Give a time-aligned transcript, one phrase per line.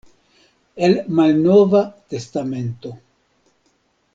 [0.87, 2.97] El Malnova Testamento.